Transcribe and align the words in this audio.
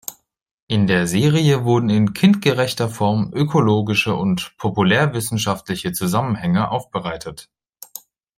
In 0.65 0.87
der 0.87 1.05
Serie 1.05 1.63
wurden 1.63 1.91
in 1.91 2.13
kindgerechter 2.13 2.89
Form 2.89 3.31
ökologische 3.35 4.15
und 4.15 4.55
populärwissenschaftliche 4.57 5.91
Zusammenhänge 5.91 6.71
aufbereitet. 6.71 7.51